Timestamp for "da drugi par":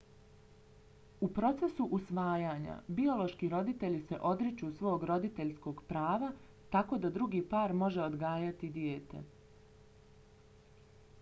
7.05-7.75